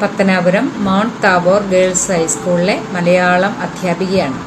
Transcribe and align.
Pathanapuram 0.00 0.66
mount 0.86 1.18
Tabor 1.24 1.60
girls 1.72 2.08
ഹൈസ്കൂളിലെ 2.12 2.76
മലയാളം 2.94 3.52
അധ്യാപികയാണ്. 3.66 4.38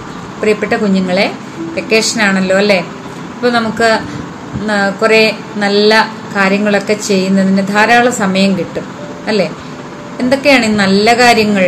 പ്രിയപ്പെട്ട 0.42 0.74
കുഞ്ഞുങ്ങളെ 0.84 1.28
വെക്കേഷൻ 1.78 2.20
ആണല്ലോ 2.28 2.58
അല്ലേ? 2.64 2.80
അപ്പോൾ 3.36 3.52
നമുക്ക് 3.58 3.90
കുറേ 5.02 5.22
നല്ല 5.64 5.94
കാര്യങ്ങളൊക്കെ 6.36 6.96
ചെയ്യുന്നതിന് 7.10 7.64
ധാരാളം 7.74 8.14
സമയം 8.24 8.52
കിട്ടും 8.60 8.86
അല്ലേ? 9.32 9.48
എന്തൊക്കെയാണ് 10.22 10.66
ഈ 10.70 10.74
നല്ല 10.84 11.08
കാര്യങ്ങൾ? 11.24 11.66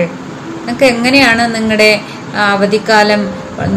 നിങ്ങൾക്ക് 0.66 0.88
എങ്ങനെയാണ് 0.94 1.44
നിങ്ങളുടെ 1.55 1.91
അവധിക്കാലം 2.53 3.22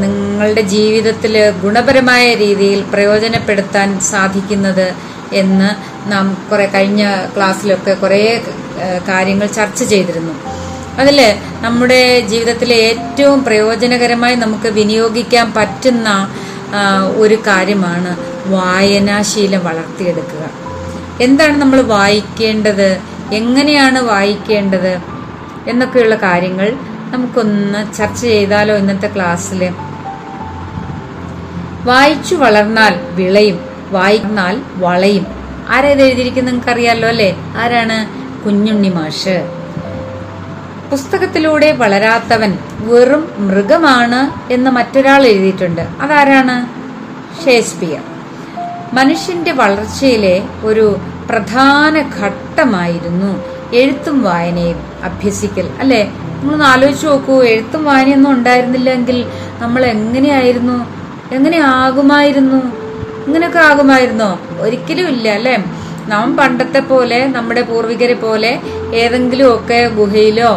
നിങ്ങളുടെ 0.03 0.63
ജീവിതത്തിൽ 0.75 1.35
ഗുണപരമായ 1.63 2.25
രീതിയിൽ 2.43 2.81
പ്രയോജനപ്പെടുത്താൻ 2.93 3.89
സാധിക്കുന്നത് 4.13 4.87
എന്ന് 5.43 5.69
നാം 6.07 6.47
കുറെ 6.51 6.67
കഴിഞ്ഞ 6.67 7.27
ക്ലാസ്സിലൊക്കെ 7.37 7.95
കുറേ 7.95 8.43
കാര്യങ്ങൾ 9.09 9.47
ചർച്ച 9.47 9.85
ചെയ്തിരുന്നു. 9.85 10.35
അതിൽ 10.99 11.35
നമ്മുടെ 11.61 12.21
ജീവിതത്തിലെ 12.21 12.77
ഏറ്റവും 12.77 13.45
പ്രയോജനകരമായി 13.45 14.35
നമുക്ക് 14.35 14.69
വിനിയോഗിക്കാൻ 14.69 15.53
പറ്റുന്ന 15.57 16.29
ഒരു 17.17 17.35
കാര്യമാണ് 17.35 18.17
വായനാശീലം 18.47 19.65
വളർത്തിയെടുക്കുക. 19.65 20.51
എന്താണ് 21.21 21.57
നമ്മൾ 21.57 21.81
വായിക്കേണ്ടത്? 21.81 23.01
എങ്ങനെയാണ് 23.33 23.99
വായിക്കേണ്ടത്? 23.99 24.99
എന്നൊക്കെയുള്ള 25.67 26.15
കാര്യങ്ങൾ 26.15 26.75
നമുക്കൊന്ന് 27.11 27.95
ചർച്ച 27.95 28.21
ചെയ്താലോ 28.21 28.77
ഇന്നത്തെ 28.77 29.11
ക്ലാസ്സിൽ 29.15 29.73
വായിച്ചു 31.85 32.35
വളർന്നാൽ 32.35 33.01
വിളയും 33.11 33.59
വായിക്കുന്നാൽ 33.91 34.63
വളയും. 34.75 35.44
ആരാ 35.69 35.89
ഇത് 35.89 36.03
എഴുതിയിരിക്കുന്നത് 36.03 36.55
നിങ്ങൾക്ക് 36.55 36.71
അറിയാലോ 36.71 37.09
അല്ലേ? 37.09 37.37
ആരാണ്? 37.57 38.25
കുഞ്ഞുണ്ണി 38.45 38.89
മാഷ്. 38.89 39.49
പുസ്തകത്തിലൂടെ 40.91 41.73
വളരാത്തവൻ 41.73 42.59
വെറും 42.79 43.29
മൃഗമാണ് 43.39 44.53
എന്ന് 44.53 44.71
മറ്റൊരാൾ 44.71 45.27
എഴുതിയിട്ടുണ്ട്. 45.27 45.81
അതാരാണ്? 46.01 46.85
ഷേക്സ്പിയർ. 47.45 48.01
മനുഷ്യന്റെ 48.93 49.53
വളർച്ചയിലെ 49.53 50.43
ഒരു 50.65 50.99
പ്രധാന 51.31 52.01
ഘട്ടമായിരുന്നു 52.01 53.45
എഴുത്തും 53.75 54.23
വായനയും 54.23 54.81
അഭ്യസിക്കൽ. 55.05 55.71
അല്ലെ? 55.81 56.05
നിങ്ങളൊന്ന് 56.05 56.65
ആലോചിച്ച് 56.65 57.07
നോക്കൂ 57.07 57.43
എഴുത്തും 57.43 57.85
വായനയൊന്നും 57.85 58.33
ഉണ്ടായിരുന്നില്ലെങ്കിൽ 58.33 59.27
നമ്മൾ 59.59 59.85
എങ്ങനെയായിരുന്നു 59.85 61.05
എങ്ങനെ 61.33 61.59
ആകുമായിരുന്നു 61.61 62.84
ഇങ്ങനെയൊക്കെ 63.27 63.61
ആകുമായിരുന്നോ? 63.71 64.31
ഒരിക്കലും 64.61 65.09
ഇല്ല 65.15 65.29
അല്ലെ? 65.39 65.57
നാം 66.13 66.37
പണ്ടത്തെ 66.37 66.81
പോലെ 66.91 67.19
നമ്മുടെ 67.37 67.63
പൂർവികരെ 67.63 68.15
പോലെ 68.15 68.51
ഏതെങ്കിലും 69.03 69.49
ഒക്കെ 69.55 69.79
ഗുഹയിലോ 69.99 70.51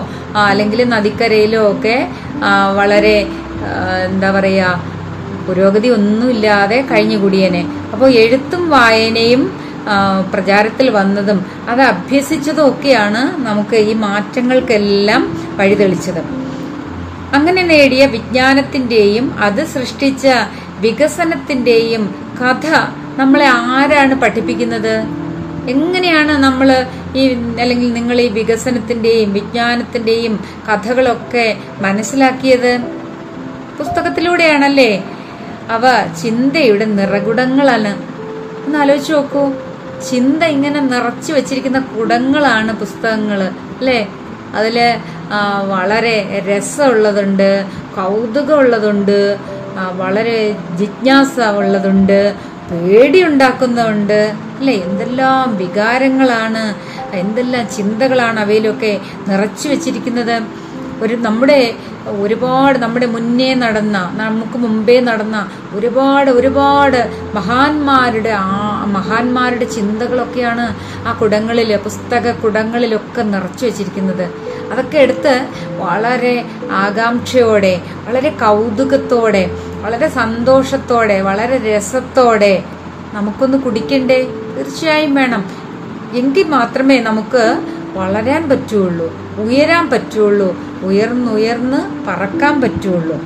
അല്ലെങ്കിൽ 0.49 0.79
നദിക്കരയിലോ 0.95 1.61
ഒക്കെ 1.71 1.95
വളരെ 2.79 3.17
എന്താ 4.07 4.29
പറയാ 4.31 4.69
പുരോഗതി 5.47 5.87
ഒന്നുമില്ലാതെ 5.87 6.77
കഴിഞ്ഞുകൂടിയനെ 6.91 7.61
അപ്പോൾ 7.93 8.09
എഴുത്തും 8.23 8.63
വായനയും 8.69 9.43
പ്രചാരത്തിൽ 10.31 10.87
വന്നതും 10.89 11.39
അത് 11.69 11.81
അഭ്യസിച്ചതും 11.81 12.65
ഒക്കെയാണ് 12.69 13.21
നമുക്ക് 13.47 13.77
ഈ 13.89 13.93
മാറ്റങ്ങൾക്കെല്ലാം 14.05 15.21
വഴിതെളിച്ചത്. 15.59 16.21
അങ്ങനെ 17.33 17.61
നേടിയ 17.71 18.03
വിജ്ഞാനത്തിന്റെയും 18.15 19.25
അത് 19.39 19.61
സൃഷ്ടിച്ച 19.75 20.25
വികസനത്തിന്റെയും 20.81 22.03
കഥ 22.39 22.65
നമ്മളെ 23.19 23.47
ആരാണ് 23.73 24.15
പഠിപ്പിക്കുന്നത്? 24.21 24.95
എങ്ങനെയാണ് 25.73 26.33
നമ്മൾ 26.45 26.67
ഈ 27.19 27.23
അല്ലെങ്കിൽ 27.61 27.89
നിങ്ങൾ 27.93 28.17
ഈ 28.25 28.27
വികസനത്തിന്റെയും 28.37 29.29
വിജ്ഞാനത്തിന്റെയും 29.37 30.33
കഥകളൊക്കെ 30.67 31.45
മനസ്സിലാക്കിയത്? 31.85 32.71
പുസ്തകത്തിലൂടെയാണല്ലേ? 33.79 34.91
അവ 35.75 35.85
ചിന്തയുടെ 36.21 36.85
നിറകുടങ്ങളാണ്. 36.99 37.93
ഒന്ന് 38.65 38.77
ആലോചിച്ച് 38.83 39.13
നോക്കൂ. 39.13 39.43
ചിന്ത 40.09 40.43
ഇങ്ങനെ 40.55 40.79
നിറച്ചു 40.93 41.31
വെച്ചിരിക്കുന്ന 41.33 41.79
കുടങ്ങളാണ് 41.93 42.71
പുസ്തകങ്ങൾ 42.81 43.39
അല്ലേ? 43.77 43.99
അതിൽ 44.57 44.77
വളരെ 45.73 46.15
രസമുള്ളതുണ്ട് 46.49 47.49
കൗതുകമുള്ളതുണ്ട് 47.95 49.19
വളരെ 50.01 50.37
ജിജ്ഞാസ 50.79 51.35
ഉള്ളതുണ്ട് 51.59 52.19
പേടിയുണ്ടാക്കുന്നതുണ്ട് 52.71 54.21
അല്ലെ? 54.59 54.73
എന്തെല്ലാം 54.85 55.57
വികാരങ്ങളാണ് 55.57 56.63
എന്തെല്ലാം 57.23 57.65
ചിന്തകളാണ് 57.77 58.39
അവയിലൊക്കെ 58.39 58.93
നിറച്ചു 59.29 59.67
വെച്ചിരിക്കുന്നത്? 59.67 60.37
ഒരു 61.03 61.15
നമ്മുടെ 61.25 61.59
ഒരുപാട് 62.21 62.77
നമ്മുടെ 62.83 63.05
മുന്നേ 63.05 63.49
നടന്ന 63.53 63.97
നമുക്ക് 64.21 64.57
മുമ്പേ 64.57 64.99
നടന്ന 64.99 65.37
ഒരുപാട് 65.77 66.29
ഒരുപാട് 66.31 66.97
മഹാന്മാരുടെ 67.35 68.29
ആ 68.29 68.85
മഹാന്മാരുടെ 68.95 69.65
ചിന്തകളൊക്കെയാണ് 69.65 70.65
ആ 71.07 71.13
കുടങ്ങളിൽ 71.21 71.71
പുസ്തക 71.87 72.31
കുടങ്ങളിലൊക്കെ 72.43 73.21
നിറച്ചു 73.33 73.65
വെച്ചിരിക്കുന്നത്. 73.65 74.25
അതൊക്കെ 74.71 74.97
എടുത്ത് 74.97 75.47
വളരെ 75.77 76.45
ആകാംക്ഷയോടെ 76.71 77.81
വളരെ 78.07 78.29
കൗതുകത്തോടെ 78.29 79.51
വളരെ 79.81 80.07
സന്തോഷത്തോടെ 80.09 81.21
വളരെ 81.21 81.77
രസത്തോടെ 81.77 82.63
നമുക്കൊന്ന് 83.13 83.57
കുടിക്കണ്ടേ? 83.57 84.23
തീർച്ചയായും 84.57 85.15
വേണം. 85.15 85.45
എങ്കിൽ 86.13 86.43
മാത്രമേ 86.43 86.99
നമുക്ക് 86.99 87.61
വളരാൻ 87.93 88.49
പറ്റുള്ളൂ 88.49 89.17
ഉയരാൻ 89.37 89.89
പറ്റുള്ളൂ 89.89 90.55
ഉയർന്നുയർന്ന് 90.83 92.05
പറക്കാൻ 92.07 92.61
പറ്റുള്ളൂ. 92.61 93.17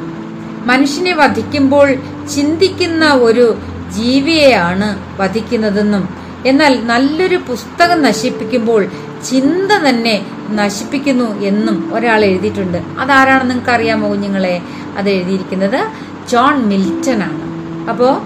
മനുഷ്യനെ 0.66 1.14
വധിക്കുമ്പോൾ 1.14 1.96
ചിന്തിക്കുന്ന 2.36 3.14
ഒരു 3.14 3.58
ജീവിയെയാണ് 3.90 5.22
വധിക്കുന്നതെന്നും 5.22 6.10
എന്നാൽ 6.46 6.88
നല്ലൊരു 6.88 7.36
പുസ്തകം 7.36 8.02
നശിപ്പിക്കുമ്പോൾ 8.02 8.86
ചിന്ത 9.30 9.72
തന്നെ 9.90 10.26
നശിപ്പിക്കുന്നു 10.56 11.42
എന്നും 11.42 11.96
ഒരാൾ 11.96 12.26
എഴുതിയിട്ടുണ്ട്. 12.26 12.78
അതാരാണെന്ന് 12.78 13.50
നിങ്ങൾക്ക് 13.50 13.72
അറിയാമോ 13.72 14.10
കുഞ്ഞുങ്ങളെ? 14.10 14.62
അത് 14.98 15.10
എഴുതിയിരിക്കുന്നത് 15.10 15.80
ജോൺ 16.28 16.56
മിൽറ്റൺ 16.66 17.24
ആണ് 17.24 17.44
അപ്പോ 17.90 18.22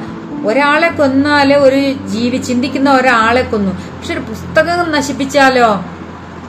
ഒരാളെ 0.45 0.89
കൊന്നാൽ 0.89 1.53
ഒരു 1.53 1.93
ജീവി 2.07 2.37
ചിന്തിക്കുന്ന 2.37 2.91
ഒരാളെ 2.91 3.41
കൊന്നു. 3.41 3.71
പക്ഷെ 3.71 4.13
ഒരു 4.13 4.19
പുസ്തകം 4.19 4.91
നശിപ്പിച്ചാലോ? 4.91 5.85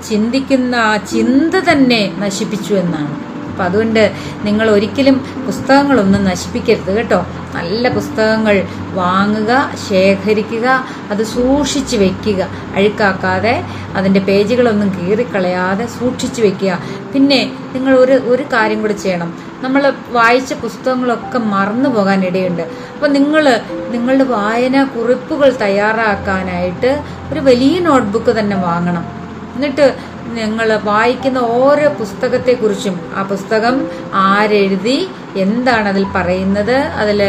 ചിന്തിക്കുന്ന 0.08 1.00
ചിന്ത 1.12 1.54
തന്നെ 1.54 2.12
നശിപ്പിച്ചു 2.18 2.74
എന്നാണ്. 2.74 3.25
അപ്പൊ 3.56 3.64
അതുകൊണ്ട് 3.64 4.12
നിങ്ങൾ 4.44 4.70
ഒരിക്കലും 4.70 5.14
പുസ്തകങ്ങളൊന്നും 5.46 6.24
നശിപ്പിക്കരുത് 6.24 6.96
കേട്ടോ. 6.96 7.26
നല്ല 7.54 7.88
പുസ്തകങ്ങൾ 7.88 8.56
വാങ്ങുക 8.92 9.52
ശേഖരിക്കുക 9.88 10.66
അത് 11.10 11.22
സൂക്ഷിച്ച് 11.22 11.96
വെക്കുക. 11.96 12.48
അഴുക്കാക്കാതെ 12.74 13.64
അതിന്റെ 13.94 14.20
പേജുകളൊന്നും 14.20 14.88
കീറിക്കളയാതെ 14.98 15.86
സൂക്ഷിച്ചു 15.86 16.42
വെക്കുക. 16.42 16.78
പിന്നെ 17.14 17.52
നിങ്ങൾ 17.74 17.94
ഒരു 17.94 18.12
ഒരു 18.12 18.42
കാര്യം 18.42 18.80
കൂടി 18.80 18.92
ചെയ്യണം. 18.92 19.34
നമ്മൾ 19.62 19.92
വായിച്ച 20.10 20.52
പുസ്തകങ്ങളൊക്കെ 20.54 21.38
മറന്നു 21.38 21.88
പോകാൻ 21.88 22.24
ഇടയുണ്ട്. 22.24 22.62
അപ്പൊ 22.94 23.06
നിങ്ങൾ 23.06 23.60
നിങ്ങളുടെ 23.88 24.24
വായന 24.24 24.84
കുറിപ്പുകൾ 24.84 25.56
തയ്യാറാക്കാനായിട്ട് 25.62 27.02
ഒരു 27.32 27.40
വലിയ 27.40 27.78
നോട്ട്ബുക്ക് 27.78 28.38
തന്നെ 28.40 28.56
വാങ്ങണം. 28.56 29.06
എന്നിട്ട് 29.54 30.15
നിങ്ങൾ 30.34 30.68
വായിക്കുന്ന 30.84 31.40
ഓരോ 31.58 31.88
പുസ്തകത്തെക്കുറിച്ചും 32.00 32.96
ആ 33.16 33.22
പുസ്തകം 33.22 33.76
ആരെഴുതി 34.24 34.98
എന്താണ് 35.36 35.86
അതിൽ 35.88 36.04
പറയുന്നത് 36.16 36.76
അതിൽ 37.00 37.20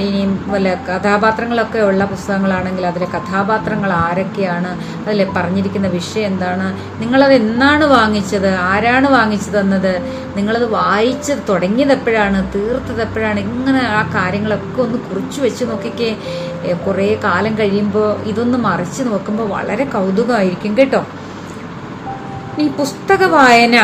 ഇനിയും 0.00 0.38
വല്ല 0.48 0.74
കഥാപാത്രങ്ങളൊക്കെ 0.88 1.78
ഉള്ള 1.78 2.04
പുസ്തകങ്ങളാണെങ്കിൽ 2.04 2.86
അതിലെ 2.86 3.06
കഥാപാത്രങ്ങൾ 3.06 3.92
ആരൊക്കെയാണ് 3.92 4.70
അതിൽ 5.06 5.24
പറഞ്ഞിരിക്കുന്ന 5.36 5.88
വിഷയം 5.88 6.26
എന്താണ് 6.26 6.66
നിങ്ങളത് 7.00 7.32
എന്നാണ് 7.32 7.84
വാങ്ങിച്ചത് 7.84 8.48
ആരാണ് 8.70 9.08
വാങ്ങിച്ചു 9.08 9.50
തന്നത് 9.50 9.92
നിങ്ങളത് 10.36 10.66
വായിച്ച് 10.70 11.32
തുടങ്ങിയത് 11.48 11.92
എപ്പോഴാണ് 11.92 12.52
തീർത്തത് 12.54 13.02
എപ്പോഴാണ് 13.02 13.40
ഇങ്ങനെ 13.40 13.82
ആ 13.98 14.02
കാര്യങ്ങളൊക്കെ 14.14 14.82
ഒന്ന് 14.82 14.98
കുറിച്ചു 15.10 15.40
വെച്ച് 15.40 15.64
നോക്കിക്കേ. 15.64 16.10
കുറേ 16.86 17.14
കാലം 17.24 17.58
കഴിയുമ്പോൾ 17.58 18.08
ഇതൊന്ന് 18.24 18.58
മറിച്ച് 18.58 19.02
നോക്കുമ്പോൾ 19.02 19.48
വളരെ 19.48 19.84
കൗതുകമായിരിക്കും 19.84 20.76
കേട്ടോ. 20.76 21.02
ഈ 22.60 22.66
പുസ്തക 22.68 23.22
വായന 23.24 23.76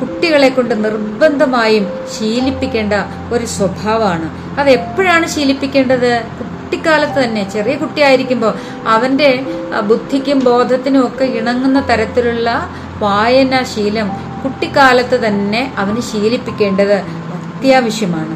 കുട്ടികളെ 0.00 0.48
കൊണ്ട് 0.48 0.84
നിർബന്ധമായും 0.84 1.84
ശീലിപ്പിക്കേണ്ട 2.14 2.94
ഒരു 3.32 3.46
സ്വഭാവമാണ്. 3.46 4.28
അത് 4.60 4.70
എപ്പോഴാണ് 4.70 5.26
ശീലിപ്പിക്കേണ്ടത്? 5.26 6.10
കുട്ടിക്കാലത്ത് 6.38 7.18
തന്നെ. 7.24 7.42
ചെറിയ 7.52 7.74
കുട്ടിയായിരിക്കുമ്പോൾ 7.74 8.54
അവന്റെ 8.86 9.28
ബുദ്ധിക്കും 9.80 10.38
ബോധത്തിനും 10.38 11.06
ഒക്കെ 11.06 11.24
ഇണങ്ങുന്ന 11.24 11.80
തരത്തിലുള്ള 11.80 12.68
വായനാശീലം 12.98 14.08
കുട്ടിക്കാലത്ത് 14.44 15.26
തന്നെ 15.26 15.74
അവന് 15.78 16.00
ശീലിപ്പിക്കേണ്ടത് 16.00 16.96
അത്യാവശ്യമാണ്. 17.36 18.34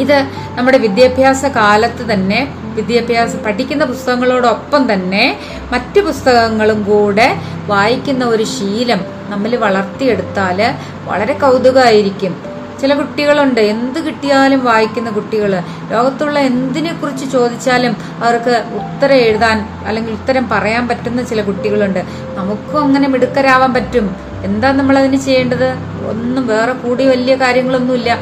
ഇത് 0.00 0.18
നമ്മുടെ 0.54 0.78
വിദ്യാഭ്യാസ 0.78 1.44
കാലത്ത് 1.44 2.02
തന്നെ 2.12 2.40
വിദ്യാഭ്യാസം 2.74 3.38
പഠിക്കുന്ന 3.38 3.84
പുസ്തകങ്ങളോടൊപ്പം 3.84 4.92
തന്നെ 4.92 5.24
മറ്റു 5.72 6.00
പുസ്തകങ്ങളും 6.00 6.82
കൂടെ 6.82 7.28
വായിക്കുന്ന 7.66 8.24
ഒരു 8.24 8.42
ശീലം 8.42 9.00
നമ്മൾ 9.28 9.56
വളർത്തിയെടുത്താൽ 9.56 10.74
വളരെ 11.04 11.32
കൗതുകമായിരിക്കും. 11.32 12.36
ചില 12.80 12.94
കുട്ടികളുണ്ട്. 12.94 13.60
എന്ത് 13.60 14.06
കിട്ടിയാലും 14.06 14.64
വായിക്കുന്ന 14.64 15.10
കുട്ടികൾ. 15.10 15.62
ലോകത്തുള്ള 15.90 16.38
എന്തിനെ 16.38 16.92
കുറിച്ച് 16.92 17.32
ചോദിച്ചാലും 17.32 17.96
അവർക്ക് 18.24 18.64
ഉത്തരം 18.74 19.16
എഴുതാൻ 19.16 19.68
അല്ലെങ്കിൽ 19.86 20.12
ഉത്തരം 20.12 20.48
പറയാൻ 20.48 20.88
പറ്റുന്ന 20.88 21.22
ചില 21.22 21.42
കുട്ടികളുണ്ട്. 21.42 22.04
നമുക്കും 22.34 22.80
അങ്ങനെ 22.80 23.08
മിടുക്കരാവാൻ 23.08 23.74
പറ്റും. 23.74 24.16
എന്താ 24.44 24.72
നമ്മൾ 24.72 24.98
അതിന് 24.98 25.16
ചെയ്യേണ്ടത്? 25.16 25.70
ഒന്നും 26.10 26.46
വേറെ 26.46 26.72
കൂടി 26.72 27.04
വലിയ 27.04 27.34
കാര്യങ്ങളൊന്നുമില്ല. 27.34 28.18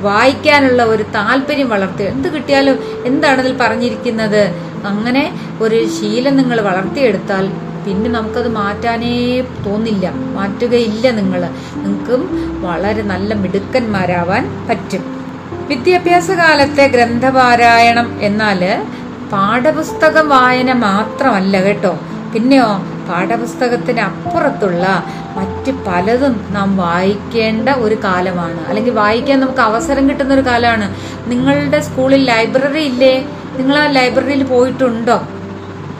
വായിക്കാനുള്ള 0.00 0.84
ഒരു 0.84 1.02
താല്പര്യം 1.02 1.68
വളർത്തുക 1.68 2.04
എന്ത് 2.04 2.28
കിട്ടിയാലും 2.28 2.78
എന്താണ് 3.04 3.40
അതിൽ 3.40 3.56
പറഞ്ഞിരിക്കുന്നത്? 3.56 4.68
അങ്ങനെ 4.86 5.40
ഒരു 5.60 5.88
ശീലം 5.88 6.36
നിങ്ങൾ 6.36 6.60
വളർത്തിയെടുത്താൽ 6.60 7.52
പിന്നെ 7.88 8.10
നമുക്കത് 8.10 8.48
മാറ്റാനേ 8.48 9.40
തോന്നില്ല. 9.66 10.10
മാറ്റുകയില്ല 10.14 11.10
നിങ്ങൾ 11.10 11.40
നിങ്ങൾക്കും 11.76 12.22
വളരെ 12.60 13.02
നല്ല 13.02 13.34
മിടുക്കന്മാരാവാൻ 13.34 14.66
പറ്റും. 14.68 15.04
വിദ്യാഭ്യാസ 15.68 16.30
കാലത്തെ 16.30 16.86
ഗ്രന്ഥപാരായണം 16.86 18.18
എന്നാൽ 18.22 18.60
പാഠപുസ്തകം 19.32 20.28
വായന 20.28 20.72
മാത്രമല്ല 20.72 21.62
കേട്ടോ. 21.64 21.98
പിന്നെയോ 22.34 22.68
പാഠപുസ്തകത്തിന് 23.08 24.00
അപ്പുറത്തുള്ള 24.00 25.04
മറ്റ് 25.36 25.72
പലതും 25.86 26.46
നാം 26.50 26.76
വായിക്കേണ്ട 26.76 27.68
ഒരു 27.68 27.94
കാലമാണ്. 28.04 28.66
അല്ലെങ്കിൽ 28.68 28.92
വായിക്കാൻ 28.92 29.40
നമുക്ക് 29.40 29.60
അവസരം 29.60 30.08
കിട്ടുന്ന 30.08 30.34
ഒരു 30.34 30.40
കാലമാണ്. 30.40 30.94
നിങ്ങളുടെ 31.26 31.80
സ്കൂളിൽ 31.80 32.24
ലൈബ്രറി 32.24 32.80
ഇല്ലേ? 32.80 33.14
നിങ്ങൾ 33.56 33.78
ആ 33.78 33.86
ലൈബ്രറിയിൽ 33.86 34.44
പോയിട്ടുണ്ടോ? 34.44 35.22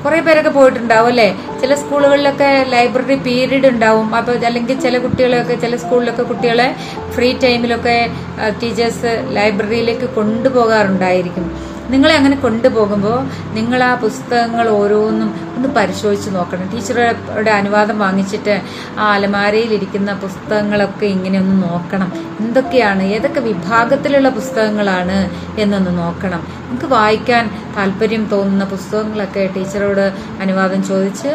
കുറെ 0.05 0.21
പേരൊക്കെ 0.21 0.51
പോയിട്ടുണ്ടാവും 0.51 1.09
അല്ലേ? 1.09 1.29
ചില 1.61 1.75
സ്കൂളുകളിലൊക്കെ 1.75 2.51
ലൈബ്രറി 2.69 3.15
പീരീഡ് 3.29 3.67
ഉണ്ടാവും. 3.67 4.15
അപ്പോൾ 4.15 4.45
അല്ലെങ്കിൽ 4.51 4.81
ചില 4.81 4.99
കുട്ടികളെയൊക്കെ 4.99 5.55
ചില 5.55 5.77
സ്കൂളിലൊക്കെ 5.77 6.23
കുട്ടികളെ 6.23 6.69
ഫ്രീ 7.15 7.31
ടൈമിലൊക്കെ 7.45 7.97
ടീച്ചേഴ്സ് 8.63 9.13
ലൈബ്രറിയിലേക്ക് 9.39 10.09
കൊണ്ടുപോകാറുണ്ടായിരിക്കും. 10.19 11.47
നിങ്ങളെ 11.93 12.15
അങ്ങനെ 12.15 12.37
കൊണ്ടുപോകുമ്പോൾ 12.37 13.19
നിങ്ങൾ 13.55 13.83
ആ 13.83 13.95
പുസ്തകങ്ങൾ 13.95 14.69
ഓരോന്നും 14.69 15.29
ഒന്ന് 15.57 15.69
പരിശോധിച്ച് 15.77 16.31
നോക്കണം. 16.35 16.67
ടീച്ചറുടെ 16.73 17.51
അനുവാദം 17.51 17.99
വാങ്ങിച്ചിട്ട് 17.99 18.55
ആ 18.99 19.07
അലമാരയിലിരിക്കുന്ന 19.13 20.13
പുസ്തകങ്ങളൊക്കെ 20.25 21.07
ഇങ്ങനെ 21.07 21.39
ഒന്ന് 21.39 21.57
നോക്കണം. 21.69 22.11
എന്തൊക്കെയാണ് 22.41 23.03
ഏതൊക്കെ 23.03 23.41
വിഭാഗത്തിലുള്ള 23.41 24.29
പുസ്തകങ്ങളാണ് 24.29 25.19
എന്നൊന്ന് 25.61 25.99
നോക്കണം. 25.99 26.43
നിങ്ങൾക്ക് 26.65 26.91
വായിക്കാൻ 26.95 27.45
താല്പര്യം 27.77 28.27
തോന്നുന്ന 28.35 28.65
പുസ്തകങ്ങളൊക്കെ 28.75 29.51
ടീച്ചറോട് 29.57 30.05
അനുവാദം 30.41 30.83
ചോദിച്ച് 30.91 31.31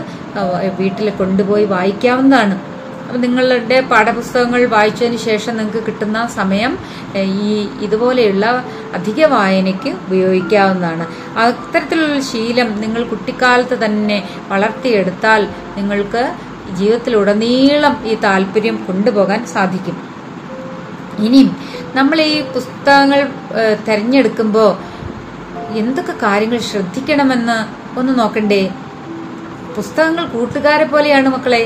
വീട്ടിൽ 0.82 1.10
കൊണ്ടുപോയി 1.22 1.66
വായിക്കാവുന്നതാണ്. 1.76 2.73
നിങ്ങളുടെ 3.24 3.82
പാഠപുസ്തകങ്ങൾ 3.82 4.66
വായിച്ചതിന് 4.66 5.18
ശേഷം 5.18 5.58
നിങ്ങൾക്ക് 5.58 5.82
കിട്ടുന്ന 5.88 6.28
സമയം 6.28 6.78
ഈ 7.16 7.68
ഇതുപോലെയുള്ള 7.82 8.46
അധിക 8.94 9.26
വായനയ്ക്ക് 9.26 9.90
ഉപയോഗിക്കാവുന്നതാണ്. 9.90 11.06
അത്തരത്തിലുള്ള 11.38 12.20
ശീലം 12.20 12.82
നിങ്ങൾ 12.82 13.04
കുട്ടിക്കാലത്ത് 13.04 13.86
തന്നെ 13.86 14.30
വളർത്തിയെടുത്താൽ 14.48 15.48
നിങ്ങൾക്ക് 15.78 16.24
ജീവിതത്തിലുടനീളം 16.78 17.96
ഈ 18.06 18.16
താല്പര്യം 18.16 18.86
കൊണ്ടുപോകാൻ 18.88 19.46
സാധിക്കും. 19.46 19.98
ഇനിയും 21.20 21.50
നമ്മൾ 21.96 22.22
ഈ 22.22 22.42
പുസ്തകങ്ങൾ 22.42 23.20
തെരഞ്ഞെടുക്കുമ്പോൾ 23.88 24.72
എന്തൊക്കെ 25.82 26.14
കാര്യങ്ങൾ 26.24 26.60
ശ്രദ്ധിക്കണമെന്ന് 26.72 27.58
ഒന്ന് 28.00 28.20
നോക്കണ്ടേ? 28.20 28.64
പുസ്തകങ്ങൾ 29.76 30.26
കൂട്ടുകാരെ 30.26 30.86
പോലെയാണ് 30.86 31.30
മക്കളെ. 31.30 31.64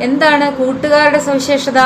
എന്താണ് 0.00 0.56
കൂട്ടുകാരുടെ 0.56 1.18
സവിശേഷത? 1.18 1.80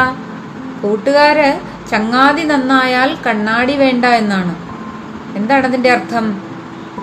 കൂട്ടുകാര് 0.83 1.49
ചങ്ങാതി 1.91 2.43
നന്നായാൽ 2.43 3.17
കണ്ണാടി 3.27 3.75
വേണ്ട 3.77 4.05
എന്നാണ്. 4.05 4.55
എന്താണ് 5.37 5.65
അതിന്റെ 5.67 5.91
അർത്ഥം? 5.91 6.27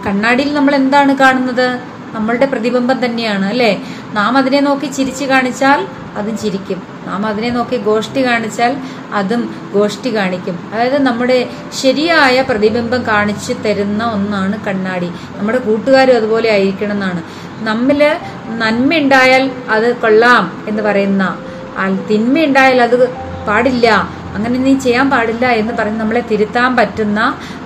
കണ്ണാടിയിൽ 0.05 0.53
നമ്മൾ 0.53 0.75
എന്താണ് 0.75 1.15
കാണുന്നത്? 1.15 1.67
നമ്മളുടെ 2.13 2.45
പ്രതിബിംബം 2.45 3.05
തന്നെയാണ് 3.05 3.45
അല്ലെ? 3.45 3.71
നാം 4.13 4.37
അതിനെ 4.37 4.59
നോക്കി 4.59 4.85
ചിരിച്ചു 4.85 5.25
കാണിച്ചാൽ 5.25 5.87
അതും 6.17 6.35
ചിരിക്കും. 6.43 6.79
നാം 7.07 7.25
അതിനെ 7.25 7.49
നോക്കി 7.57 7.77
ഗോഷ്ടി 7.89 8.21
കാണിച്ചാൽ 8.27 8.73
അതും 9.19 9.41
ഗോഷ്ടി 9.75 10.09
കാണിക്കും. 10.17 10.55
അതായത് 10.71 10.99
നമ്മുടെ 11.07 11.37
ശരിയായ 11.81 12.41
പ്രതിബിംബം 12.49 13.03
കാണിച്ചു 13.11 13.53
തരുന്ന 13.65 14.03
ഒന്നാണ് 14.17 14.57
കണ്ണാടി. 14.67 15.11
നമ്മുടെ 15.37 15.57
കൂട്ടുകാരും 15.67 16.15
അതുപോലെ 16.15 16.49
ആയിരിക്കണം 16.55 16.97
എന്നാണ് 16.97 17.23
നമ്മിൽ 17.69 18.01
നന്മയുണ്ടായാൽ 18.63 19.43
അത് 19.75 19.87
കൊള്ളാം 19.95 20.51
എന്ന് 20.67 20.83
പറയുന്ന 20.83 21.23
തിന്മ 22.09 22.35
ഉണ്ടായാൽ 22.47 22.81
അത് 22.81 22.95
പാടില്ല 23.47 23.87
അങ്ങനെ 24.35 24.57
നീ 24.59 24.73
ചെയ്യാൻ 24.85 25.09
പാടില്ല 25.09 25.45
എന്ന് 25.61 25.73
പറഞ്ഞ് 25.79 25.99
നമ്മളെ 25.99 26.21
തിരുത്താൻ 26.31 26.75
പറ്റുന്ന 26.75 27.19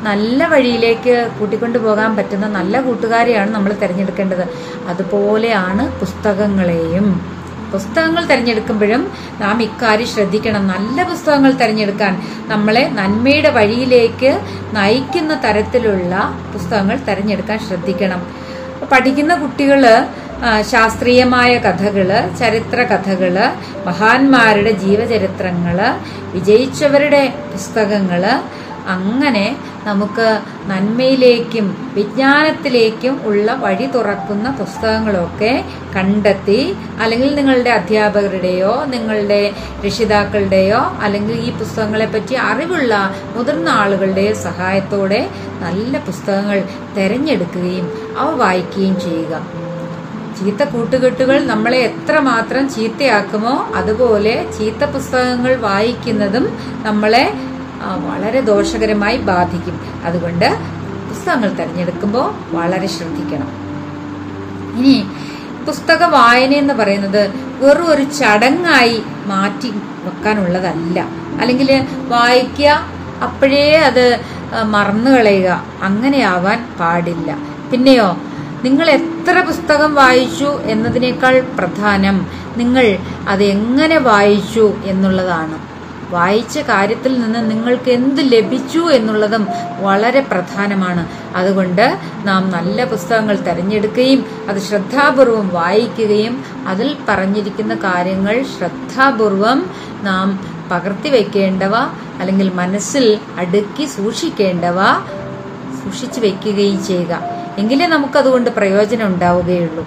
നല്ല 0.03 0.47
വഴിയിലേക്ക് 0.53 1.15
കൂട്ടിക്കൊണ്ടു 1.39 1.77
പോകാൻ 1.77 2.11
പറ്റുന്ന 2.15 2.47
നല്ല 2.47 2.81
കൂട്ടുകാരെയാണ് 2.81 3.51
നമ്മൾ 3.51 3.73
തിരഞ്ഞെടുക്കേണ്ടത്. 3.83 4.45
അതുപോലെയാണ് 4.91 5.85
പുസ്തകങ്ങളെയും. 5.99 7.34
പുസ്തകങ്ങൾ 7.71 8.23
തിരഞ്ഞെടുക്കുമ്പോഴും 8.25 9.01
നാം 9.41 9.57
ഇക്കാര്യം 9.67 10.07
ശ്രദ്ധിക്കണം. 10.07 10.63
നല്ല 10.67 10.97
പുസ്തകങ്ങൾ 11.11 11.51
തിരഞ്ഞെടുക്കാൻ 11.51 12.13
നമ്മളെ 12.47 12.83
നന്മയുടെ 12.99 13.49
വഴിയിലേക്ക് 13.49 14.31
നയിക്കുന്ന 14.77 15.33
തരത്തിലുള്ള 15.45 16.13
പുസ്തകങ്ങൾ 16.53 16.97
തിരഞ്ഞെടുക്കാൻ 17.09 17.59
ശ്രദ്ധിക്കണം. 17.67 18.21
പഠിക്കുന്ന 18.91 19.33
കുട്ടികൾ 19.35 19.83
ശാസ്ത്രീയമായ 20.71 21.51
കഥകൾ 21.65 22.09
ചരിത്ര 22.39 22.79
കഥകൾ 22.91 23.35
മഹാന്മാരുടെ 23.85 24.71
ജീവചരിത്രങ്ങൾ 24.83 25.77
വിജയിച്ചവരുടെ 26.33 27.23
പുസ്തകങ്ങൾ 27.53 28.23
അങ്ങനെ 28.95 29.45
നമുക്ക് 29.85 30.27
നന്മയിലേക്കും 30.67 31.65
വിജ്ഞാനത്തിലേക്കും 31.93 33.15
ഉള്ള 33.25 33.53
വഴി 33.53 33.87
തുറക്കുന്ന 33.87 34.47
പുസ്തകങ്ങളൊക്കെ 34.51 35.51
കണ്ടെത്തി 35.95 36.59
അല്ലെങ്കിൽ 36.99 37.35
നിങ്ങളുടെ 37.35 37.69
അധ്യാപകരുടെയോ 37.69 38.85
നിങ്ങളുടെ 38.85 39.41
രക്ഷിതാക്കളുടെയോ 39.85 40.81
അല്ലെങ്കിൽ 41.01 41.35
ഈ 41.47 41.51
പുസ്തകങ്ങളെ 41.51 42.05
പറ്റി 42.05 42.35
അറിവുള്ള 42.49 42.93
മുതിർന്ന 43.35 43.69
ആളുകളുടെയോ 43.81 44.33
സഹായത്തോടെ 44.33 45.21
നല്ല 45.61 45.97
പുസ്തകങ്ങൾ 45.97 46.59
തിരഞ്ഞെടുക്കുകയും 46.97 47.87
അവ 48.17 48.29
വായിക്കുകയും 48.35 48.99
ചെയ്യുക. 48.99 49.35
ചീത്ത 50.39 50.63
കൂട്ടുകെട്ടുകൾ 50.63 51.37
നമ്മളെ 51.45 51.77
എത്രമാത്രം 51.79 52.69
ചീത്തയാക്കുമോ 52.69 53.53
അതുപോലെ 53.75 54.33
ചീത്ത 54.57 54.83
പുസ്തകങ്ങൾ 54.85 55.55
വായിക്കുന്നതും 55.61 56.45
നമ്മളെ 56.83 57.25
വളരെ 57.85 58.41
ദോഷകരമായി 58.41 59.17
ബാധിക്കും. 59.17 59.79
അതുകൊണ്ട് 60.05 60.57
പുസ്തകങ്ങൾ 61.09 61.49
തിരഞ്ഞെടുക്കുമ്പോൾ 61.49 62.55
വളരെ 62.55 62.87
ശ്രദ്ധിക്കണം. 62.87 63.65
ഇനി 64.77 65.07
പുസ്തക 65.65 66.03
വായന 66.03 66.53
എന്ന് 66.53 66.73
പറയുന്നത് 66.73 67.29
വെറും 67.59 67.87
ഒരു 67.87 68.03
ചടങ്ങായി 68.03 69.03
മാറ്റി 69.25 69.69
വെക്കാനുള്ളതല്ല. 70.03 70.99
അല്ലെങ്കിൽ 71.39 71.85
വായിക്കുക 72.07 72.81
അപ്പോഴേ 73.23 73.77
അത് 73.77 74.19
മറന്നു 74.63 75.11
കളയുക 75.11 75.63
അങ്ങനെയാവാൻ 75.83 76.67
പാടില്ല. 76.79 77.37
പിന്നെയോ 77.71 78.17
നിങ്ങൾ 78.63 78.89
എത്ര 78.89 79.41
പുസ്തകം 79.41 79.95
വായിച്ചു 79.95 80.59
എന്നതിനേക്കാൾ 80.63 81.39
പ്രധാനം 81.39 82.27
നിങ്ങൾ 82.57 82.97
അത് 83.29 83.43
എങ്ങനെ 83.43 83.97
വായിച്ചു 83.97 84.73
എന്നുള്ളതാണ്. 84.83 85.74
വായിച്ച 86.09 86.59
കാര്യത്തിൽ 86.59 87.21
നിന്ന് 87.21 87.51
നിങ്ങൾക്ക് 87.51 87.91
എന്ത് 87.91 88.21
ലഭിച്ചു 88.21 88.79
എന്നുള്ളതും 88.79 89.47
വളരെ 89.81 90.19
പ്രധാനമാണ്. 90.19 91.07
അതുകൊണ്ട് 91.35 91.99
നാം 92.23 92.51
നല്ല 92.51 92.83
പുസ്തകങ്ങൾ 92.83 93.35
തിരഞ്ഞെടുക്കുകയും 93.35 94.25
അത് 94.49 94.57
ശ്രദ്ധാപൂർവം 94.57 95.49
വായിക്കുകയും 95.49 96.43
അതിൽ 96.67 96.97
പറഞ്ഞിരിക്കുന്ന 97.09 97.75
കാര്യങ്ങൾ 97.75 98.43
ശ്രദ്ധാപൂർവം 98.57 99.69
നാം 100.01 100.55
പകർത്തി 100.71 101.09
വയ്ക്കേണ്ടവ 101.09 101.75
അല്ലെങ്കിൽ 102.19 102.53
മനസ്സിൽ 102.53 103.19
അടുക്കി 103.37 103.85
സൂക്ഷിക്കേണ്ടവ 103.85 104.75
സൂക്ഷിച്ചു 105.83 106.19
വയ്ക്കുകയും 106.19 106.85
ചെയ്യുക. 106.85 107.19
എങ്കിലേ 107.57 107.87
നമുക്കതുകൊണ്ട് 107.87 108.49
പ്രയോജനം 108.49 109.07
ഉണ്ടാവുകയുള്ളൂ. 109.07 109.85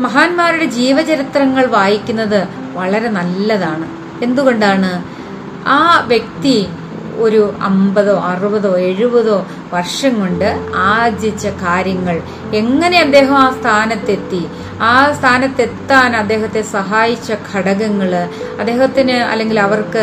മഹാന്മാരുടെ 0.00 0.64
ജീവചരിത്രങ്ങൾ 0.64 1.66
വായിക്കുന്നത് 1.66 2.48
വളരെ 2.72 3.08
നല്ലതാണ്. 3.08 4.07
എന്തുകൊണ്ടാണ് 4.22 4.90
ആ 5.70 5.80
വ്യക്തി 6.06 6.56
ഒരു 7.18 7.42
അമ്പതോ 7.60 8.14
അറുപതോ 8.24 8.72
എഴുപതോ 8.88 9.38
വർഷം 9.72 10.12
കൊണ്ട് 10.20 10.48
ആർജിച്ച 10.92 11.46
കാര്യങ്ങൾ. 11.64 12.16
എങ്ങനെ 12.60 12.96
അദ്ദേഹം 13.00 13.36
ആ 13.44 13.48
സ്ഥാനത്തെത്തി? 13.58 14.42
ആ 14.90 14.94
സ്ഥാനത്തെത്താൻ 15.18 16.10
അദ്ദേഹത്തെ 16.16 16.60
സഹായിച്ച 16.74 17.28
ഘടകങ്ങൾ 17.50 18.10
അദ്ദേഹത്തിന് 18.60 19.16
അല്ലെങ്കിൽ 19.30 19.58
അവർക്ക് 19.60 20.02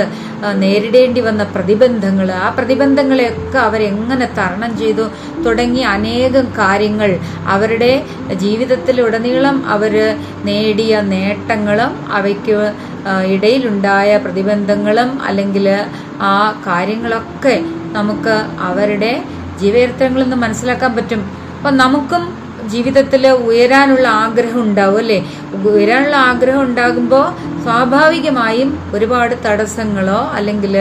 നേരിടേണ്ടി 0.61 1.21
വന്ന 1.21 1.43
പ്രതിബന്ധങ്ങൾ 1.55 2.27
ആ 2.43 2.47
പ്രതിബന്ധങ്ങളെയൊക്കെ 2.57 3.59
അവരെങ്ങനെ 3.67 4.27
തരണം 4.39 4.71
ചെയ്തു? 4.77 5.05
തുടങ്ങി 5.45 5.83
അനേകം 5.93 6.47
കാര്യങ്ങൾ 6.59 7.11
അവരുടെ 7.55 7.91
ജീവിതത്തിലുടനീളം 8.43 9.57
അവർ 9.75 9.95
നേടിയ 10.45 10.99
നേട്ടങ്ങളും 11.13 11.93
അവയ്ക്ക് 12.19 12.57
ഇടയിലുണ്ടായ 13.35 14.11
പ്രതിബന്ധങ്ങളും 14.17 15.09
അല്ലെങ്കിൽ 15.23 15.65
ആ 16.21 16.35
കാര്യങ്ങളൊക്കെ 16.67 17.55
നമുക്ക് 17.97 18.35
അവരുടെ 18.61 19.13
ജീവചരിത്രങ്ങളിൽ 19.61 20.25
നിന്ന് 20.25 20.39
മനസ്സിലാക്കാൻ 20.45 20.95
പറ്റും. 20.95 21.21
അപ്പൊ 21.57 21.69
നമുക്കും 21.83 22.23
ജീവിതത്തിൽ 22.73 23.27
ഉയരാനുള്ള 23.47 24.07
ആഗ്രഹം 24.07 24.61
ഉണ്ടാവും 24.67 24.97
അല്ലേ? 24.97 25.17
ഉയരാനുള്ള 25.71 26.15
ആഗ്രഹം 26.29 26.61
ഉണ്ടാകുമ്പോൾ 26.67 27.25
സ്വാഭാവികമായും 27.63 28.69
ഒരുപാട് 28.95 29.35
തടസ്സങ്ങളോ 29.45 30.21
അല്ലെങ്കിൽ 30.37 30.75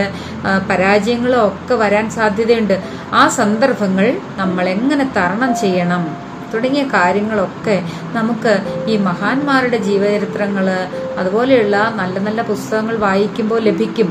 പരാജയങ്ങളോ 0.71 1.40
ഒക്കെ 1.49 1.75
വരാൻ 1.83 2.11
സാധ്യതയുണ്ട്. 2.11 2.76
ആ 3.12 3.28
സന്ദർഭങ്ങൾ 3.38 4.07
നമ്മൾ 4.40 4.64
എങ്ങനെ 4.76 5.07
തരണം 5.16 5.52
ചെയ്യണം? 5.62 6.04
തുടങ്ങിയ 6.52 6.83
കാര്യങ്ങളൊക്കെ 6.97 7.76
നമുക്ക് 8.16 8.52
ഈ 8.93 8.97
മഹാന്മാരുടെ 9.09 9.76
ജീവചരിത്രങ്ങൾ 9.88 10.66
അതുപോലെയുള്ള 11.21 11.76
നല്ല 12.00 12.19
നല്ല 12.19 12.43
പുസ്തകങ്ങൾ 12.52 12.97
വായിക്കുമ്പോൾ 13.07 13.61
ലഭിക്കും. 13.69 14.11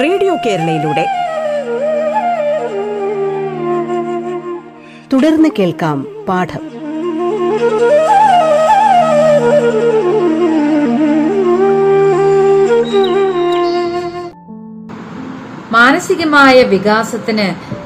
റേഡിയോ 0.00 0.36
കേരളയിലൂടെ. 0.46 1.06
തുടർന്ന് 5.12 5.48
കേൾക്കാം 5.58 6.06
പാഠം. 6.28 6.60
മാനസികമായ 15.72 16.62
വികാസത്തിന് 16.62 17.76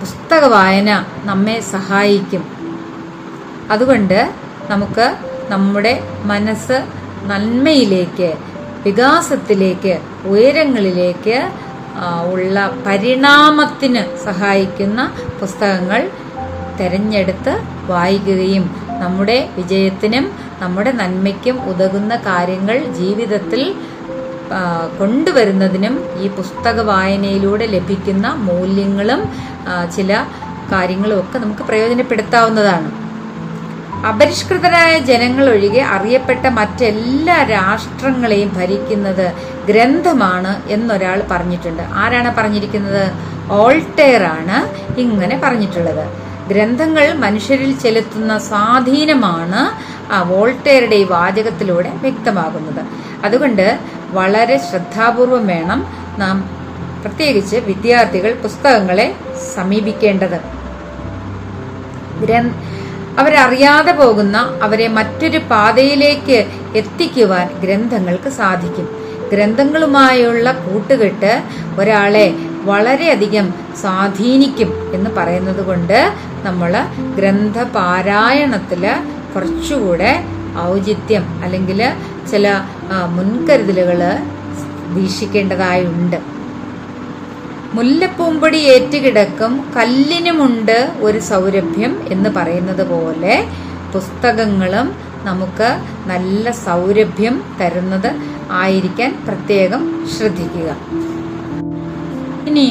പുസ്തക 0.00 0.44
വായന 0.44 1.04
നമ്മെ 1.24 1.60
സഹായിക്കും. 1.60 2.44
അതുകൊണ്ട് 3.70 4.32
നമുക്ക് 4.70 5.16
നമ്മുടെ 5.48 6.00
മനസ്സ് 6.24 6.86
നന്മയിലേക്ക് 7.24 8.34
വികാസത്തിലേക്ക് 8.86 9.98
ഉയരങ്ങളിലേക്ക് 10.28 11.38
ഉള്ള 12.32 12.56
പരിണാമത്തിന് 12.86 14.02
സഹായിക്കുന്ന 14.24 15.00
പുസ്തകങ്ങൾ 15.40 16.00
തിരഞ്ഞെടുത്ത് 16.78 17.52
വായിക്കുകയും 17.86 18.64
നമ്മുടെ 19.02 19.36
വിജയത്തിനും 19.56 20.24
നമ്മുടെ 20.62 20.92
നന്മയ്ക്കും 20.92 21.56
ഉതകുന്ന 21.70 22.16
കാര്യങ്ങൾ 22.16 22.76
ജീവിതത്തിൽ 23.00 23.62
കൊണ്ടുവരുന്നതിനും 24.98 25.94
ഈ 26.22 26.28
പുസ്തക 26.28 26.80
വായനയിലൂടെ 26.80 27.66
ലഭിക്കുന്ന 27.66 28.26
മൂല്യങ്ങളും 28.48 29.22
ചില 29.96 30.10
കാര്യങ്ങളും 30.72 31.18
ഒക്കെ 31.20 31.38
നമുക്ക് 31.38 31.62
പ്രയോജനപ്പെടുത്താവുന്നതാണ്. 31.62 32.88
അപരിഷ്കൃതരായ 34.04 34.98
ജനങ്ങൾ 34.98 35.50
ഒഴികെ 35.50 35.82
അറിയപ്പെട്ട 35.82 36.46
മറ്റെല്ലാ 36.46 37.42
രാഷ്ട്രങ്ങളെയും 37.42 38.54
ഭരിക്കുന്നത് 38.54 39.32
ഗ്രന്ഥമാണ് 39.68 40.62
എന്നൊരാൾ 40.68 41.22
പറഞ്ഞിട്ടുണ്ട്. 41.30 41.82
ആരാണ് 41.82 42.34
പറഞ്ഞിരിക്കുന്നത്? 42.34 43.12
ഓൾട്ടെയർ 43.50 44.22
ആണ് 44.22 44.56
ഇങ്ങനെ 45.00 45.40
പറഞ്ഞിട്ടുള്ളത്. 45.44 46.08
ഗ്രന്ഥങ്ങൾ 46.48 47.12
മനുഷ്യരിൽ 47.12 47.78
ചെലുത്തുന്ന 47.78 48.38
സ്വാധീനമാണ് 48.38 49.62
ആ 50.12 50.22
വോൾട്ടെയറുടെ 50.22 50.96
ഈ 50.96 51.04
വാചകത്തിലൂടെ 51.04 51.88
വ്യക്തമാകുന്നത്. 51.88 52.86
അതുകൊണ്ട് 53.24 53.78
വളരെ 54.10 54.56
ശ്രദ്ധാപൂർവം 54.56 55.46
വേണം 55.46 55.86
നാം 56.18 56.50
പ്രത്യേകിച്ച് 57.02 57.56
വിദ്യാർത്ഥികൾ 57.56 58.34
പുസ്തകങ്ങളെ 58.34 59.14
സമീപിക്കേണ്ടത്. 59.54 60.40
ഗ്രന്ഥ 62.20 62.75
അവരറിയാതെ 63.18 63.92
പോകുന്ന 63.92 64.58
അവരെ 64.62 64.88
മറ്റൊരു 64.88 65.38
പാതയിലേക്ക് 65.50 66.38
എത്തിക്കുവാൻ 66.76 67.46
ഗ്രന്ഥങ്ങൾക്ക് 67.62 68.30
സാധിക്കും. 68.40 68.86
ഗ്രന്ഥങ്ങളുമായുള്ള 69.32 70.52
കൂട്ടുകെട്ട് 70.64 71.32
ഒരാളെ 71.80 72.26
വളരെയധികം 72.70 73.46
സ്വാധീനിക്കും 73.80 74.70
എന്ന് 74.94 75.10
പറയുന്നത് 75.16 75.62
കൊണ്ട് 75.66 75.98
നമ്മൾ 76.42 76.72
ഗ്രന്ഥപാരായണത്തിൽ 77.16 78.84
കുറച്ചുകൂടെ 79.34 80.12
ഔചിത്യം 80.70 81.24
അല്ലെങ്കിൽ 81.44 81.80
ചില 82.30 82.46
മുൻകരുതലുകൾ 83.16 84.00
വീക്ഷിക്കേണ്ടതായുണ്ട്. 84.96 86.35
മുല്ലപ്പൂമ്പൊടി 87.74 88.58
ഏറ്റുകിടക്കും 88.74 89.52
കല്ലിനുമുണ്ട് 89.76 90.78
ഒരു 91.00 91.18
സൗരഭ്യം 91.18 91.92
എന്ന് 92.08 92.30
പറയുന്നത് 92.30 92.84
പോലെ 92.88 93.44
പുസ്തകങ്ങളും 93.92 94.88
നമുക്ക് 95.24 95.68
നല്ല 96.06 96.50
സൗരഭ്യം 96.50 97.44
തരുന്നത് 97.60 98.10
ആയിരിക്കാൻ 98.50 99.12
പ്രത്യേകം 99.26 100.06
ശ്രദ്ധിക്കുക. 100.16 100.70
ഇനി 102.48 102.66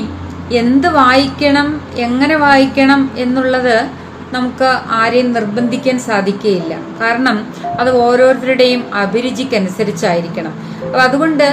എന്ത് 0.51 0.87
വായിക്കണം 0.87 1.81
എങ്ങനെ 1.95 2.35
വായിക്കണം 2.35 3.11
എന്നുള്ളത് 3.17 3.89
നമുക്ക് 4.33 4.69
ആരെയും 4.99 5.33
നിർബന്ധിക്കാൻ 5.33 5.99
സാധിക്കുകയില്ല 5.99 6.73
കാരണം 7.01 7.37
അത് 7.79 7.89
ഓരോരുത്തരുടെയും 7.95 8.81
അഭിരുചിക്കനുസരിച്ചായിരിക്കണം. 8.93 10.53
അപ്പൊ 10.85 10.99
അതുകൊണ്ട് 10.99 11.47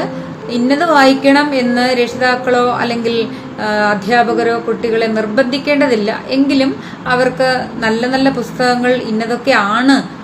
ഇന്നത് 0.50 0.84
വായിക്കണം 0.84 1.54
എന്ന് 1.54 1.94
രക്ഷിതാക്കളോ 1.98 2.72
അല്ലെങ്കിൽ 2.72 3.28
അധ്യാപകരോ 3.90 4.58
കുട്ടികളെ 4.58 5.06
നിർബന്ധിക്കേണ്ടതില്ല. 5.06 6.22
എങ്കിലും 6.28 6.76
അവർക്ക് 7.06 7.66
നല്ല 7.74 8.06
നല്ല 8.06 8.30
പുസ്തകങ്ങൾ 8.30 8.90
ഇന്നതൊക്കെ 8.90 9.50
ആണ്. 9.50 10.22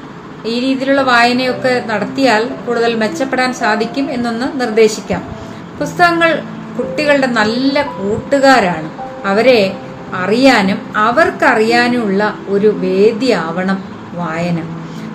ഈ 0.49 0.61
രീതിയിലുള്ള 0.61 1.03
വായനയൊക്കെ 1.03 1.83
നടത്തിയാൽ 1.87 2.49
കൂടുതൽ 2.67 2.95
മെച്ചപ്പെടാൻ 2.95 3.55
സാധിക്കും 3.55 4.13
എന്നൊന്ന് 4.13 4.61
നിർദ്ദേശിക്കാം. 4.61 5.23
പുസ്തകങ്ങൾ 5.79 6.43
കുട്ടികളുടെ 6.79 7.27
നല്ല 7.27 7.83
കൂട്ടുകാരാണ്. 7.83 8.91
അവരെ 9.27 9.77
അറിയാനും 10.15 10.93
അവർക്കറിയാനുമുള്ള 10.97 12.39
ഒരു 12.49 12.67
വേദിയാവണം 12.67 13.85
വായന. 14.15 14.59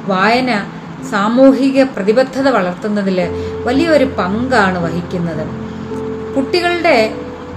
വായന 0.06 0.66
സാമൂഹിക 1.10 1.84
പ്രതിബദ്ധത 1.84 2.50
വളർത്തുന്നതിൽ 2.50 3.20
വലിയൊരു 3.66 4.04
പങ്കാണ് 4.04 4.78
വഹിക്കുന്നത്. 4.84 5.44
കുട്ടികളുടെ 6.36 6.98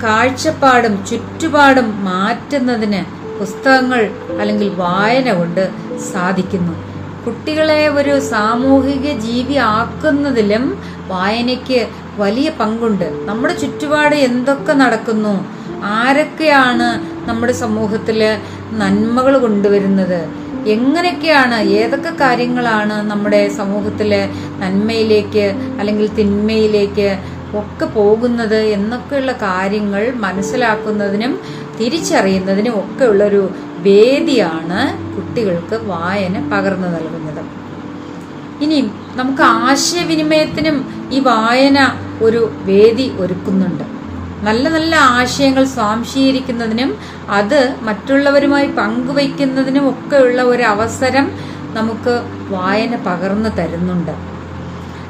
കാഴ്ചപ്പാടും 0.02 1.06
ചുറ്റുപാടും 1.06 2.04
മാറ്റുന്നതിന് 2.04 3.00
പുസ്തകങ്ങൾ 3.38 4.10
അല്ലെങ്കിൽ 4.40 4.68
വായന 4.68 5.32
കൊണ്ട് 5.32 5.70
സാധിക്കുന്നു. 6.12 6.72
കുട്ടികളെ 7.26 7.88
ഒരു 7.88 8.20
സാമൂഹിക 8.20 9.12
ജീവി 9.18 9.56
ആക്കുന്നതിലും 9.56 10.64
വായനയ്ക്ക് 11.06 11.86
വലിയ 12.16 12.48
പങ്കുണ്ട്. 12.60 13.08
നമ്മുടെ 13.24 13.54
ചുറ്റുപാട് 13.54 14.14
എന്തൊക്കെ 14.14 14.72
നടക്കുന്നു? 14.72 15.34
ആരൊക്കെയാണ് 15.84 16.88
നമ്മുടെ 17.28 17.52
സമൂഹത്തിൽ 17.52 18.38
നന്മകൾ 18.72 19.38
കൊണ്ടുവരുന്നത്? 19.38 20.45
എങ്ങനെയൊക്കെയാണ് 20.74 21.56
ഏതൊക്കെ 21.80 22.12
കാര്യങ്ങളാണ് 22.22 22.96
നമ്മുടെ 23.10 23.40
സമൂഹത്തിലെ 23.60 24.22
നന്മയിലേക്ക് 24.62 25.46
അല്ലെങ്കിൽ 25.80 26.06
തിന്മയിലേക്ക് 26.18 27.08
ഒക്കെ 27.60 27.86
പോകുന്നത് 27.98 28.60
എന്നൊക്കെയുള്ള 28.76 29.32
കാര്യങ്ങൾ 29.42 30.02
മനസ്സിലാക്കുന്നതിനും 30.24 31.32
തിരിച്ചറിയുന്നതിനും 31.78 32.74
ഒക്കെ 32.82 33.04
ഉള്ളൊരു 33.12 33.42
വേദിയാണ് 33.86 34.80
കുട്ടികൾക്ക് 35.14 35.76
വായന 35.92 36.36
പകർന്നു 36.52 36.88
നൽകുന്നത്. 36.94 37.42
ഇനി 38.64 38.78
നമുക്ക് 39.20 39.44
ആശയവിനിമയത്തിനും 39.64 40.76
ഈ 41.16 41.20
വായന 41.30 41.78
ഒരു 42.22 42.42
വേദി 42.70 43.06
ഒരുക്കുന്നുണ്ട്. 43.22 43.84
നല്ല 44.42 44.68
നല്ല 44.68 44.94
ആശയങ്ങൾ 44.94 45.64
സ്വാംശീകരിക്കുന്നതിനും 45.64 46.98
അത് 47.30 47.76
മറ്റുള്ളവരുമായി 47.82 48.66
പങ്കുവയ്ക്കുന്നതിനും 48.66 49.88
ഒക്കെയുള്ള 49.88 50.42
ഒരു 50.42 50.62
അവസരം 50.62 51.30
നമുക്ക് 51.72 52.22
വായന 52.48 52.96
പകർന്നു 52.96 53.48
തരുന്നുണ്ട്. 53.48 54.36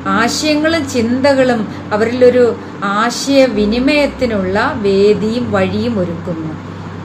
ആശയങ്ങളും 0.07 0.89
ചിന്തകളും 0.89 1.69
അവരിലൊരു 1.93 2.57
ആശയവിനിമയത്തിനുള്ള 2.85 4.73
വേദിയും 4.77 5.53
വഴിയും 5.53 5.99
ഒരുക്കുന്നു. 5.99 6.55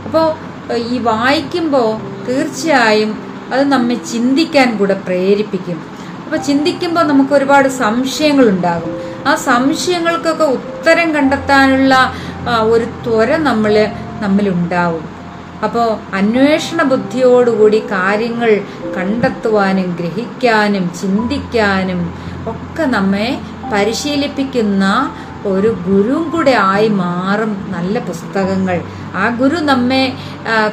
അപ്പോൾ 0.06 0.34
ഈ 0.78 0.98
വായിക്കുമ്പോൾ 0.98 2.00
തീർച്ചയായും 2.28 3.32
അത് 3.54 3.72
നമ്മെ 3.72 3.96
ചിന്തിക്കാൻ 3.96 4.78
കൂടെ 4.78 4.94
പ്രേരിപ്പിക്കും. 4.94 5.82
അപ്പോൾ 6.25 6.38
ചിന്തിക്കുമ്പോൾ 6.38 7.04
നമുക്ക് 7.04 7.34
ഒരുപാട് 7.34 7.68
സംശയങ്ങൾ 7.68 8.50
ഉണ്ടാകും 8.50 9.11
ആ 9.30 9.34
സംശയങ്ങൾക്കൊക്കെ 9.50 10.48
ഉത്തരം 10.58 11.10
കണ്ടെത്താനുള്ള 11.16 11.96
ഒരു 12.74 12.86
ത്വര 13.06 13.30
നമ്മൾ 13.50 13.74
നമ്മിലുണ്ടാവും 14.24 15.06
അപ്പോൾ 15.66 15.88
അന്വേഷണ 16.20 16.82
ബുദ്ധിയോടുകൂടി 16.92 17.80
കാര്യങ്ങൾ 17.96 18.51
കണ്ടെത്തുവാനും 18.96 19.90
ഗ്രഹിക്കാനും 20.00 20.86
ചിന്തിക്കാനും 21.01 22.01
ഒക്കെ 22.48 22.86
നമ്മെ 22.96 23.28
പരിശീലിപ്പിക്കുന്ന 23.74 24.86
ഒരു 25.51 25.70
ഗുരുവും 25.86 26.25
കൂടെ 26.32 26.54
ആയി 26.72 26.90
മാറും 27.04 27.51
നല്ല 27.75 28.00
പുസ്തകങ്ങൾ. 28.00 28.78
ആ 29.16 29.24
ഗുരു 29.40 29.60
നമ്മെ 29.70 30.04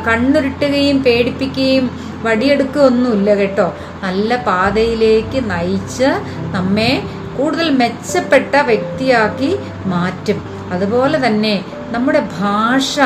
കണ്ണുരുട്ടുകയും 0.06 0.98
പേടിപ്പിക്കുകയും 1.06 1.86
വടിയെടുക്കുകയൊന്നുമില്ല 2.26 3.30
കേട്ടോ. 3.40 3.68
നല്ല 4.02 4.30
പാതയിലേക്ക് 4.48 5.38
നയിച്ച് 5.52 6.08
നമ്മെ 6.56 6.90
കൂടുതൽ 7.38 7.70
മെച്ചപ്പെട്ട 7.70 8.56
വ്യക്തിയാക്കി 8.56 9.50
മാറ്റും. 9.86 10.38
അതുപോലെ 10.72 11.26
തന്നെ 11.26 11.64
നമ്മുടെ 11.90 12.20
ഭാഷ 12.40 13.00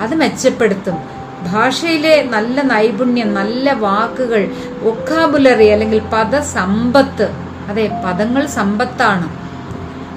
അത് 0.00 0.14
മെച്ചപ്പെടുത്തും. 0.14 0.98
ഭാഷയിലെ 1.52 2.22
നല്ല 2.22 2.60
നൈപുണ്യം 2.62 3.34
നല്ല 3.34 3.72
വാക്കുകൾ 3.72 4.42
വൊക്കാബുലറി 4.82 5.68
അല്ലെങ്കിൽ 5.68 6.00
പദസമ്പത്ത് 6.12 7.26
അതെ 7.68 8.02
പദങ്ങൾ 8.04 8.46
സമ്പത്താണ്. 8.46 9.28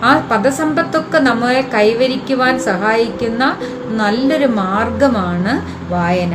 ആ 0.03 0.27
പദസമ്പത്തൊക്കെ 0.31 1.19
നമ്മളെ 1.19 1.62
കൈവരിക്കുവാൻ 1.74 2.60
സഹായിക്കുന്ന 2.60 3.43
നല്ലൊരു 4.00 4.45
മാർഗമാണ് 4.45 5.53
വായന. 5.93 6.34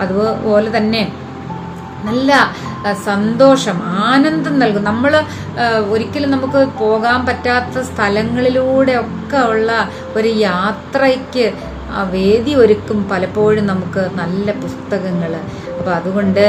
അതുപോലെ 0.00 0.76
തന്നെ 0.76 1.02
നല്ല 2.04 2.32
സന്തോഷം 3.06 3.76
ആനന്ദം 4.06 4.54
നൽകും. 4.58 4.84
നമ്മൾ 4.84 5.12
ഒരിക്കലും 5.92 6.30
നമുക്ക് 6.30 6.62
പോകാൻ 6.78 7.20
പറ്റാത്ത 7.28 7.84
സ്ഥലങ്ങളിലൂടെ 7.90 8.94
ഒക്കെ 9.04 9.42
ഉള്ള 9.52 9.70
ഒരു 10.16 10.30
യാത്രയ്ക്ക് 10.48 11.46
വേദി 12.14 12.52
ഒരുക്കും 12.54 12.98
പലപ്പോഴും 13.10 13.64
നമുക്ക് 13.66 14.02
നല്ല 14.14 14.50
പുസ്തകങ്ങൾ 14.62 15.32
അപ്പോൾ 15.78 15.92
അതുകൊണ്ട് 15.94 16.46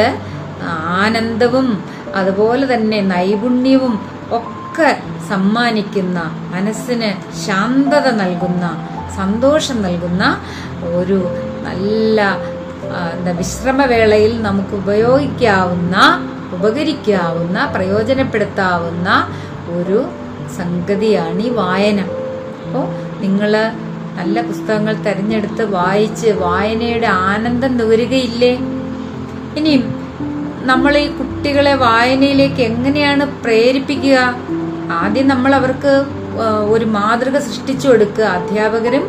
ആനന്ദവും 0.98 1.68
അതുപോലെ 2.16 2.66
തന്നെ 2.74 3.00
നൈപുണ്യവും 3.14 3.94
ഒക്കെ 4.32 4.90
സമ്മാനിക്കുന്ന 5.30 6.20
മനസ്സിന് 6.54 7.10
ശാന്തത 7.46 8.08
നൽകുന്ന 8.16 8.66
സന്തോഷം 9.16 9.78
നൽകുന്ന 9.82 10.24
ഒരു 10.94 11.20
നല്ല 11.64 12.20
എന്താ 13.14 13.32
വിശ്രമവേളയിൽ 13.42 14.34
നമുക്ക് 14.48 14.74
ഉപയോഗിക്കാവുന്ന 14.82 15.96
ഉപകരിക്കാവുന്ന 16.56 17.58
പ്രയോജനപ്പെടുത്താവുന്ന 17.76 19.10
ഒരു 19.78 20.00
സംഗതിയാണ് 20.58 21.42
ഈ 21.48 21.50
വായന. 21.62 22.00
അപ്പോൾ 22.64 22.86
നിങ്ങൾ 23.24 23.52
നല്ല 24.20 24.36
പുസ്തകങ്ങൾ 24.50 24.96
തിരഞ്ഞെടുത്ത് 25.06 25.64
വായിച്ച് 25.78 26.30
വായനയുടെ 26.46 27.10
ആനന്ദം 27.30 27.72
നുകരുകയില്ലേ 27.80 28.54
ഇനിയും 29.60 29.84
നമ്മൾ 30.72 30.94
ഈ 31.04 31.08
കുട്ടികളെ 31.20 31.74
വായനയിലേക്ക് 31.88 32.62
എങ്ങനെയാണ് 32.72 33.24
പ്രേരിപ്പിക്കുക? 33.44 34.18
ആദ്യം 35.02 35.28
നമ്മൾ 35.34 35.52
അവർക്ക് 35.60 35.94
ഒരു 36.74 36.86
മാതൃക 36.98 37.38
സൃഷ്ടിച്ചു 37.48 37.88
കൊടുക്കുക. 37.90 38.26
അധ്യാപകരും 38.38 39.04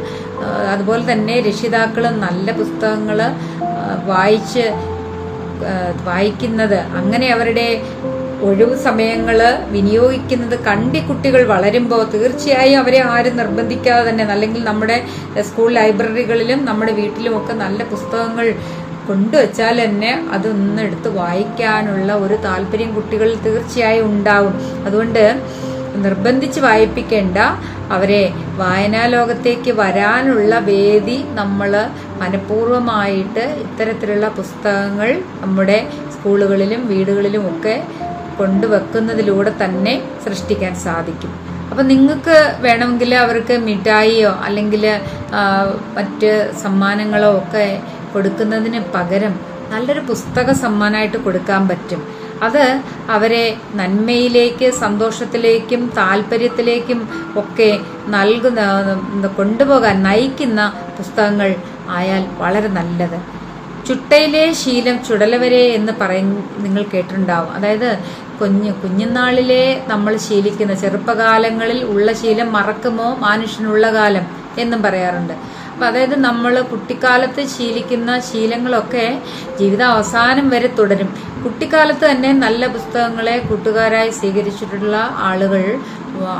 അതുപോലെ 0.73 1.03
തന്നെ 1.11 1.35
രക്ഷിതാക്കളും 1.47 2.15
നല്ല 2.25 2.49
പുസ്തകങ്ങൾ 2.61 3.19
വായിച്ച് 4.11 4.67
വായിക്കുന്നത്. 6.05 6.79
അങ്ങനെ 7.01 7.27
അവരുടെ 7.35 7.67
ഒഴിവ് 8.49 8.77
സമയങ്ങൾ 8.85 9.39
വിനിയോഗിക്കുന്നത് 9.75 10.57
കണ്ടി 10.65 11.01
കുട്ടികൾ 11.01 11.43
വളരുമ്പോൾ 11.47 12.03
തീർച്ചയായും 12.15 12.79
അവരെ 12.81 13.01
ആരും 13.13 13.37
നിർബന്ധിക്കാതെ 13.37 14.09
തന്നെ 14.09 14.25
അല്ലെങ്കിൽ 14.25 14.65
നമ്മുടെ 14.65 14.97
സ്കൂൾ 15.49 15.69
ലൈബ്രറികളിലും 15.73 16.65
നമ്മുടെ 16.65 16.93
വീട്ടിലുമൊക്കെ 16.93 17.53
നല്ല 17.53 17.83
പുസ്തകങ്ങൾ 17.93 18.49
കൊണ്ടുവച്ചാൽ 19.09 19.79
തന്നെ 19.85 20.13
അതൊന്ന് 20.33 20.83
എടുത്ത് 20.83 21.09
വായിക്കാനുള്ള 21.17 22.13
ഒരു 22.25 22.37
താല്പര്യം 22.45 22.95
കുട്ടികളിൽ 22.95 23.39
തീർച്ചയായും 23.47 24.07
ഉണ്ടാവും. 24.07 24.55
അതുകൊണ്ട് 24.87 25.25
നിർബന്ധിച്ച് 26.05 26.61
വായിപ്പിക്കേണ്ട. 26.61 27.39
അവരെ 27.95 28.23
വായനാ 28.61 29.03
ലോകത്തേക്ക് 29.07 29.73
വരാനുള്ള 29.83 30.59
വേദി 30.59 31.17
നമ്മൾ 31.41 31.73
മനഃപൂർവമായിട്ട് 32.23 33.45
ഇത്തരത്തിലുള്ള 33.65 34.29
പുസ്തകങ്ങൾ 34.29 35.11
നമ്മുടെ 35.43 35.79
സ്കൂളുകളിലും 36.15 36.83
വീടുകളിലും 36.93 37.45
ഒക്കെ 37.53 37.77
കൊണ്ടുവെക്കുന്നതിലൂടെ 38.39 39.53
തന്നെ 39.63 39.95
സൃഷ്ടിക്കാൻ 40.25 40.73
സാധിക്കും. 40.87 41.33
അപ്പം 41.71 41.85
നിങ്ങൾക്ക് 41.93 42.37
വേണമെങ്കിൽ 42.61 43.11
അവർക്ക് 43.15 43.55
മിഠായിയോ 43.69 44.33
അല്ലെങ്കിൽ 44.47 44.85
മറ്റ് 45.99 46.31
സമ്മാനങ്ങളോ 46.63 47.31
ഒക്കെ 47.39 47.67
കൊടുക്കുന്നതിന് 48.15 48.81
പകരം 48.97 49.35
നല്ലൊരു 49.73 50.03
പുസ്തക 50.11 50.53
സമ്മാനമായിട്ട് 50.65 51.19
കൊടുക്കാൻ 51.27 51.63
പറ്റും. 51.69 52.03
അത് 52.45 52.65
അവരെ 53.09 53.45
നന്മയിലേക്ക് 53.75 54.71
സന്തോഷത്തിലേക്കും 54.73 55.93
താല്പര്യത്തിലേക്കും 55.97 57.09
ഒക്കെ 57.37 57.71
നൽകുന്ന 58.09 58.61
കൊണ്ടുപോകാൻ 59.39 60.03
നയിക്കുന്ന 60.03 60.61
പുസ്തകങ്ങൾ 60.99 61.51
ആയാൽ 61.89 62.25
വളരെ 62.39 62.69
നല്ലത്. 62.69 63.19
ചുട്ടയിലെ 63.87 64.53
ശീലം 64.53 64.97
ചുടലവരെ 65.05 65.63
എന്ന് 65.79 65.93
പറയ 66.01 66.21
നിങ്ങൾ 66.59 66.83
കേട്ടിട്ടുണ്ടാവും. 66.83 67.51
അതായത് 67.55 67.89
കുഞ്ഞു 68.41 68.73
കുഞ്ഞുനാളിലെ 68.73 69.65
നമ്മൾ 69.87 70.17
ശീലിക്കുന്ന 70.17 70.75
ചെറുപ്പകാലങ്ങളിൽ 70.75 71.85
ഉള്ള 71.85 72.13
ശീലം 72.13 72.53
മറക്കുമോ? 72.53 73.09
മനുഷ്യനുള്ള 73.21 73.93
കാലം 73.93 74.25
എന്നും 74.59 74.83
പറയാറുണ്ട്. 74.83 75.35
അപ്പൊ 75.75 75.87
അതായത് 75.87 76.17
നമ്മൾ 76.25 76.55
കുട്ടിക്കാലത്ത് 76.73 77.43
ശീലിക്കുന്ന 77.53 78.11
ശീലങ്ങളൊക്കെ 78.27 79.07
ജീവിത 79.61 79.83
അവസാനം 79.95 80.47
വരെ 80.53 80.69
തുടരും. 80.79 81.09
കുട്ടിക്കാലത്ത് 81.45 82.05
തന്നെ 82.11 82.31
നല്ല 82.45 82.67
പുസ്തകങ്ങളെ 82.75 83.35
കൂട്ടുകാരായി 83.49 84.11
സ്വീകരിച്ചിട്ടുള്ള 84.19 84.97
ആളുകൾ 85.29 85.65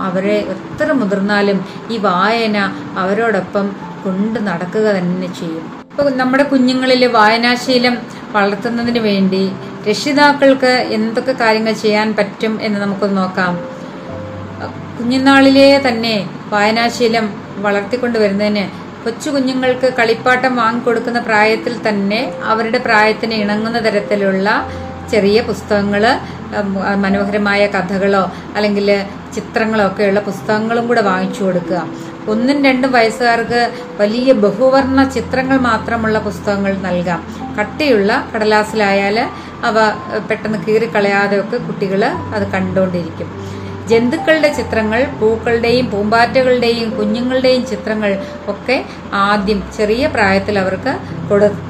അവരെ 0.09 0.37
എത്ര 0.55 0.87
മുതിർന്നാലും 1.01 1.59
ഈ 1.91 1.99
വായന 2.07 2.59
അവരോടൊപ്പം 3.03 3.67
കൊണ്ട് 4.05 4.39
നടക്കുക 4.49 4.87
തന്നെ 4.99 5.29
ചെയ്യും. 5.41 5.65
ഇപ്പൊ 5.91 6.05
നമ്മുടെ 6.21 6.45
കുഞ്ഞുങ്ങളിൽ 6.53 7.03
വായനാശീലം 7.19 7.97
വളർത്തുന്നതിന് 8.37 9.03
വേണ്ടി 9.11 9.45
രക്ഷിതാക്കൾക്ക് 9.89 10.73
എന്തൊക്കെ 10.99 11.35
കാര്യങ്ങൾ 11.43 11.75
ചെയ്യാൻ 11.85 12.09
പറ്റും 12.21 12.55
എന്ന് 12.63 12.81
നമുക്കൊന്ന് 12.85 13.19
നോക്കാം. 13.23 13.55
കുഞ്ഞുനാളിലെ 14.99 15.69
തന്നെ 15.89 16.17
വായനാശീലം 16.55 17.27
വളർത്തിക്കൊണ്ടു 17.67 18.19
വരുന്നതിന് 18.19 18.65
കൊച്ചു 19.05 19.31
കുഞ്ഞുങ്ങൾക്ക് 19.31 19.93
കളിപ്പാട്ടം 19.99 20.57
വാങ്ങിക്കൊടുക്കുന്ന 20.57 21.21
പ്രായത്തിൽ 21.21 21.75
തന്നെ 21.89 22.33
അവരുടെ 22.45 22.79
പ്രായത്തിന് 22.79 23.35
ഇണങ്ങുന്ന 23.35 23.79
തരത്തിലുള്ള 23.79 24.49
ചെറിയ 25.11 25.41
പുസ്തകങ്ങൾ 25.41 26.05
മനോഹരമായ 26.97 27.67
കഥകളോ 27.67 28.33
അല്ലെങ്കിൽ 28.57 28.89
ചിത്രങ്ങളോ 29.35 29.87
ഒക്കെയുള്ള 29.87 30.21
പുസ്തകങ്ങളും 30.21 30.89
കൂടെ 30.89 31.01
വാങ്ങിച്ചു 31.01 31.45
കൊടുക്കുക. 31.45 31.81
ഒന്നും 32.29 32.65
രണ്ടും 32.65 32.93
വയസ്സുകാർക്ക് 32.93 33.61
വലിയ 34.01 34.33
ബഹുവർണ 34.33 35.05
ചിത്രങ്ങൾ 35.05 35.59
മാത്രമുള്ള 35.59 36.19
പുസ്തകങ്ങൾ 36.19 36.75
നൽകാം. 36.79 37.21
കട്ടിയുള്ള 37.61 38.25
കടലാസിലായാൽ 38.37 39.19
അവ 39.65 39.77
പെട്ടെന്ന് 40.31 40.59
കീറിക്കളയാതെയൊക്കെ 40.67 41.57
കുട്ടികൾ 41.57 42.05
അത് 42.05 42.47
കണ്ടുകൊണ്ടിരിക്കും 42.55 43.29
ജന്തുക്കളുടെ 43.91 44.51
ചിത്രങ്ങൾ 44.59 45.01
പൂക്കളുടെയും 45.21 45.87
പൂമ്പാറ്റകളുടെയും 45.91 46.91
കുഞ്ഞുങ്ങളുടെയും 46.99 47.67
ചിത്രങ്ങൾ 47.67 48.13
ഒക്കെ 48.53 48.77
ആദ്യം 49.13 49.63
ചെറിയ 49.77 50.07
പ്രായത്തിൽ 50.07 50.59
അവർക്ക് 50.59 50.93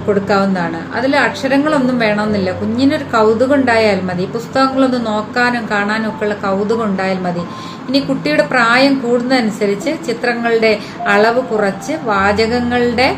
കൊടുക്കാവുന്നതാണ്. 0.06 0.80
അതിൽ 0.96 1.16
അക്ഷരങ്ങളൊന്നും 1.16 1.98
വേണമെന്നില്ല. 1.98 2.50
കുഞ്ഞിനൊരു 2.52 3.04
കൗതുകം 3.04 3.54
ഉണ്ടായാൽ 3.54 4.00
മതി. 4.00 4.24
പുസ്തകങ്ങളൊന്ന് 4.24 5.06
നോക്കാനും 5.06 5.66
കാണാനും 5.70 6.08
ഒക്കെയുള്ള 6.08 6.36
കൗതുകം 6.46 6.84
ഉണ്ടായാൽ 6.84 7.20
മതി. 7.20 7.44
ഇനി 7.88 7.98
കുട്ടിയുടെ 7.98 8.44
പ്രായം 8.52 8.94
കൂടുന്നതനുസരിച്ച് 9.00 9.90
ചിത്രങ്ങളുടെ 10.06 10.72
അളവ് 11.14 11.40
കുറച്ച് 11.48 11.92
വാചകങ്ങളുടെ 12.10 13.08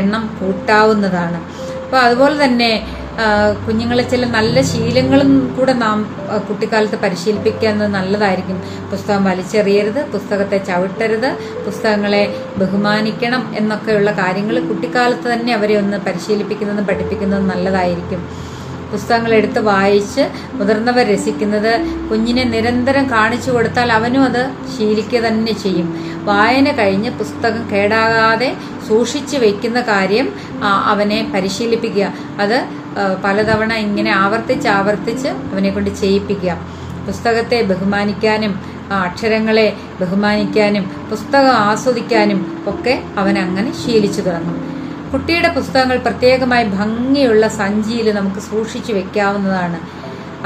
എണ്ണം 0.00 0.24
കൂട്ടാവുന്നതാണ്. 0.40 1.40
അപ്പോൾ 1.84 1.96
അതുപോലെ 1.96 2.44
തന്നെ 2.44 2.70
കുഞ്ഞുങ്ങളെ 3.66 4.02
ചില 4.12 4.24
നല്ല 4.26 4.62
ശീലങ്ങളും 4.70 5.30
കൂടെ 5.56 5.74
നാം 5.82 5.98
കുട്ടിക്കാലത്ത് 6.48 6.96
പരിശീലിപ്പിക്കുന്നത് 7.04 7.90
നല്ലതായിരിക്കും. 7.90 8.58
പുസ്തകം 8.90 9.22
വലിച്ചെറിയരുത് 9.24 10.00
പുസ്തകത്തെ 10.14 10.58
ചവിട്ടരുത് 10.68 11.30
പുസ്തകങ്ങളെ 11.66 12.24
ബഹുമാനിക്കണം 12.58 13.44
എന്നൊക്കെയുള്ള 13.58 14.12
കാര്യങ്ങൾ 14.20 14.58
കുട്ടിക്കാലത്ത് 14.68 15.26
തന്നെ 15.32 15.54
അവരെ 15.58 15.76
ഒന്ന് 15.82 15.98
പരിശീലിപ്പിക്കുന്നതും 16.08 16.86
പഠിപ്പിക്കുന്നതും 16.92 17.48
നല്ലതായിരിക്കും. 17.54 18.22
പുസ്തകങ്ങൾ 18.90 19.32
എടുത്ത് 19.34 19.60
വായിച്ച് 19.68 20.24
മുതിർന്നവർ 20.58 21.06
രസിക്കുന്നത് 21.12 21.72
കുഞ്ഞിനെ 22.10 22.44
നിരന്തരം 22.44 23.04
കാണിച്ചു 23.10 23.50
കൊടുത്താൽ 23.50 23.88
അവനും 23.92 24.22
അത് 24.28 24.42
ശീലിക്കുക 24.74 25.20
തന്നെ 25.26 25.54
ചെയ്യും. 25.64 25.88
വായന 26.28 26.68
കഴിഞ്ഞ് 26.80 27.10
പുസ്തകം 27.20 27.62
കേടാകാതെ 27.72 28.50
സൂക്ഷിച്ചു 28.88 29.36
വയ്ക്കുന്ന 29.36 29.80
കാര്യം 29.92 30.26
അവനെ 30.92 31.30
പരിശീലിപ്പിക്കുക. 31.34 32.08
അത് 32.44 32.58
പലതവണ 33.24 33.72
ഇങ്ങനെ 33.86 34.10
ആവർത്തിച്ച് 34.22 34.68
ആവർത്തിച്ച് 34.78 35.28
അവനെ 35.52 35.70
കൊണ്ട് 35.70 35.90
ചെയ്യിപ്പിക്കുക. 36.02 36.52
പുസ്തകത്തെ 37.06 37.58
ബഹുമാനിക്കാനും 37.70 38.52
അക്ഷരങ്ങളെ 39.06 39.66
ബഹുമാനിക്കാനും 40.00 40.84
പുസ്തകം 41.10 41.54
ആസ്വദിക്കാനും 41.68 42.40
ഒക്കെ 42.72 42.94
അവൻ 43.20 43.34
അങ്ങനെ 43.38 43.70
ശീലിച്ചു 43.82 44.20
തുടങ്ങും. 44.20 44.56
കുട്ടിയുടെ 45.12 45.50
പുസ്തകങ്ങൾ 45.58 45.98
പ്രത്യേകമായി 46.06 46.64
ഭംഗിയുള്ള 46.78 47.44
സഞ്ചിയിൽ 47.60 48.06
നമുക്ക് 48.18 48.40
സൂക്ഷിച്ചു 48.50 48.92
വെക്കാവുന്നതാണ്. 48.92 49.78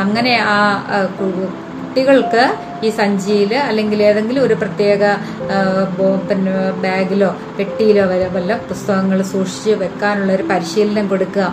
അങ്ങനെ 0.03 0.35
ആ 0.55 0.59
കുട്ടികൾക്ക് 1.21 2.45
ഈ 2.87 2.91
സഞ്ചിയിൽ 2.99 3.53
അല്ലെങ്കിൽ 3.69 3.99
ഏതെങ്കിലും 4.09 4.43
ഒരു 4.47 4.55
പ്രത്യേക 4.61 5.03
ബാഗിലോ 6.85 7.31
പെട്ടിയിലോ 7.59 8.05
വല്ല 8.37 8.53
പുസ്തകങ്ങൾ 8.71 9.19
സൂക്ഷിച്ച് 9.33 9.75
വെക്കാനുള്ള 9.83 10.31
ഒരു 10.39 10.47
പരിശീലനം 10.53 11.07
കൊടുക്കുക. 11.09 11.49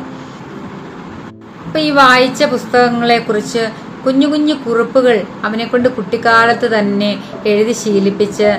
അപ്പൊ 1.67 1.79
ഈ 1.79 1.89
വായിച്ച 1.89 2.43
പുസ്തകങ്ങളെ 2.43 3.17
കുറിച്ച് 3.17 3.69
കുഞ്ഞു 4.05 4.27
കുഞ്ഞു 4.27 4.53
കുറിപ്പുകൾ 4.53 5.21
അവനെ 5.43 5.65
കൊണ്ട് 5.65 5.89
കുട്ടിക്കാലത്ത് 5.89 6.67
തന്നെ 6.79 7.09
എഴുതി 7.45 7.71
ശീലിപ്പിച്ച് 7.71 8.49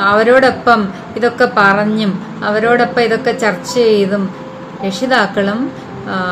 അവരോടൊപ്പം 0.00 0.88
ഇതൊക്കെ 1.16 1.50
പറഞ്ഞും 1.56 2.12
അവരോടൊപ്പം 2.44 3.02
ഇതൊക്കെ 3.02 3.32
ചർച്ച 3.32 3.74
ചെയ്തും 3.74 4.30
രക്ഷിതാക്കളും 4.86 5.60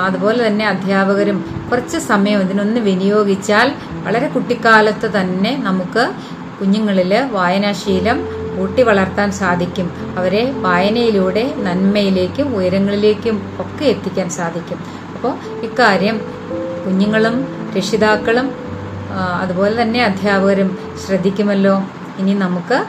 അതുപോലെ 0.07 0.47
തന്നെ 0.47 0.67
അധ്യാപകരും 0.69 1.39
കുറച്ച് 1.71 1.99
സമയം 1.99 2.41
ഇതിനൊന്ന് 2.41 2.81
വിനിയോഗിച്ചാൽ 2.81 3.73
വളരെ 4.03 4.29
കുട്ടിക്കാലത്ത് 4.29 5.11
തന്നെ 5.21 5.57
നമുക്ക് 5.63 6.05
കുഞ്ഞുങ്ങളിൽ 6.61 7.15
വായനാശീലം 7.31 8.19
ഊട്ടി 8.63 8.83
വളർത്താൻ 8.83 9.33
സാധിക്കും. 9.33 9.87
അവരെ 10.19 10.43
വായനയിലൂടെ 10.57 11.55
നന്മയിലേക്കും 11.59 12.57
ഉയരങ്ങളിലേക്കും 12.57 13.37
ഒക്കെ 13.61 13.85
എത്തിക്കാൻ 13.85 14.31
സാധിക്കും. 14.31 15.04
അപ്പോൾ 15.25 15.61
ഇക്കാര്യം 15.65 16.21
കുഞ്ഞുങ്ങളും 16.87 17.37
രക്ഷിതാക്കളും 17.77 18.51
അതുപോലെ 19.41 19.83
തന്നെ 19.83 20.05
അധ്യാപകരും 20.05 20.79
ശ്രദ്ധിക്കുമല്ലോ. 21.07 21.77
ഇനി 22.19 22.35
നമുക്ക് 22.35 22.85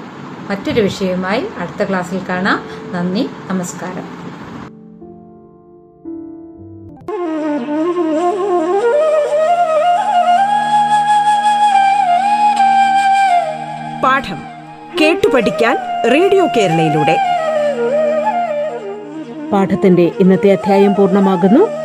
മറ്റൊരു 0.50 0.82
വിഷയവുമായി 0.82 1.48
അടുത്ത 1.58 1.90
ക്ലാസ്സിൽ 1.90 2.22
കാണാം. 2.30 2.60
നന്ദി 2.94 3.30
നമസ്കാരം. 3.50 4.04
പാഠം 14.04 14.42
കേട്ടു 15.02 15.28
പഠിക്കാൻ 15.36 15.78
റേഡിയോ 16.12 16.48
കേരളയിലൂടെ. 16.58 17.18
പാഠത്തിന്റെ 19.54 20.12
ഇന്നത്തെ 20.20 20.52
അധ്യായം 20.52 20.96
പൂർണമാകുന്നു. 20.96 21.85